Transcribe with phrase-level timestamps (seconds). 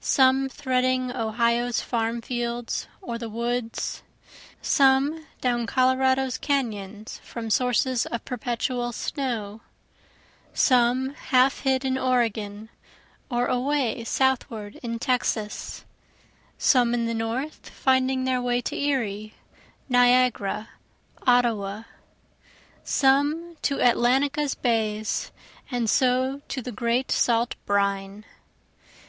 [0.00, 4.02] Some threading Ohio's farm fields or the woods,
[4.60, 9.60] Some down Colorado's canons from sources of perpetual snow,
[10.52, 12.68] Some half hid in Oregon,
[13.30, 15.84] or away southward in Texas,
[16.58, 19.34] Some in the north finding their way to Erie,
[19.88, 20.68] Niagara,
[21.28, 21.84] Ottawa,
[22.82, 25.30] Some to Atlantica's bays,
[25.70, 28.24] and so to the great salt brine.